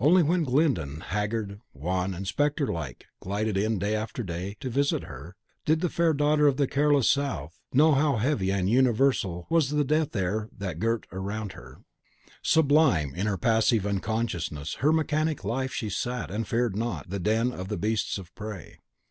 [0.00, 5.02] Only when Glyndon, haggard, wan, and spectre like, glided in, day after day, to visit
[5.02, 9.68] her, did the fair daughter of the careless South know how heavy and universal was
[9.68, 11.54] the Death Air that girt her round.
[12.40, 17.20] Sublime in her passive unconsciousness, her mechanic life, she sat, and feared not, in the
[17.20, 18.78] den of the Beasts of Prey.